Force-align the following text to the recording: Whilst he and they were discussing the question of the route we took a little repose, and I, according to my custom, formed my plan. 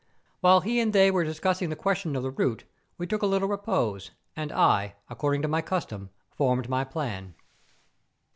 Whilst 0.41 0.65
he 0.65 0.79
and 0.79 0.93
they 0.93 1.11
were 1.11 1.23
discussing 1.23 1.69
the 1.69 1.75
question 1.75 2.15
of 2.15 2.23
the 2.23 2.31
route 2.31 2.63
we 2.97 3.05
took 3.05 3.21
a 3.21 3.27
little 3.27 3.47
repose, 3.47 4.09
and 4.35 4.51
I, 4.51 4.95
according 5.11 5.43
to 5.43 5.47
my 5.47 5.61
custom, 5.61 6.09
formed 6.35 6.67
my 6.67 6.83
plan. 6.83 7.35